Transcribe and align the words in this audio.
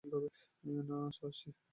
না, 0.87 0.99
সার্সি! 1.17 1.49